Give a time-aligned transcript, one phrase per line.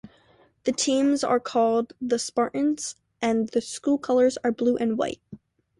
[0.63, 5.21] The teams are called the Spartans, and the school colors are blue and white.